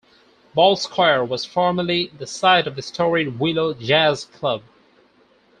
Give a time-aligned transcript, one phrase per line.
[0.55, 4.63] Ball Square was formerly the site of the storied Willow Jazz Club.